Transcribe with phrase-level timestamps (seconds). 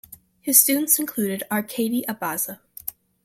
[0.41, 2.59] His students included Arkady Abaza.